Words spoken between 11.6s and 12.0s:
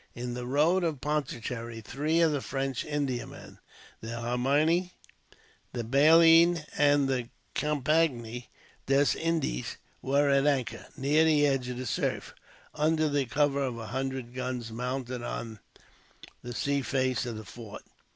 of the